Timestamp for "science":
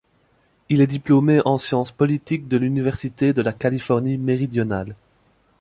1.59-1.91